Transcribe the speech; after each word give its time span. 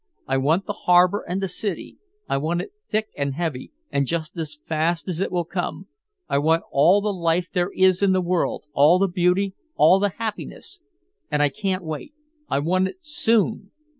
"I 0.27 0.37
want 0.37 0.65
the 0.65 0.73
harbor 0.73 1.23
and 1.29 1.43
the 1.43 1.47
city 1.47 1.99
I 2.27 2.37
want 2.37 2.59
it 2.61 2.73
thick 2.89 3.09
and 3.15 3.35
heavy, 3.35 3.71
and 3.91 4.07
just 4.07 4.35
as 4.35 4.55
fast 4.55 5.07
as 5.07 5.19
it 5.19 5.31
will 5.31 5.45
come. 5.45 5.89
I 6.27 6.39
want 6.39 6.63
all 6.71 7.01
the 7.01 7.13
life 7.13 7.51
there 7.51 7.69
is 7.75 8.01
in 8.01 8.11
the 8.11 8.19
world 8.19 8.65
all 8.73 8.97
the 8.97 9.07
beauty 9.07 9.53
all 9.75 9.99
the 9.99 10.09
happiness! 10.09 10.79
And 11.29 11.43
I 11.43 11.49
can't 11.49 11.83
wait 11.83 12.15
I 12.49 12.57
want 12.57 12.87
it 12.87 13.05
soon!" 13.05 13.69